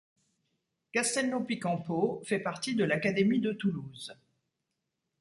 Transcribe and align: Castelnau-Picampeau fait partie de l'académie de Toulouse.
Castelnau-Picampeau 0.93 2.23
fait 2.25 2.39
partie 2.39 2.73
de 2.73 2.83
l'académie 2.83 3.37
de 3.39 3.51
Toulouse. 3.53 4.17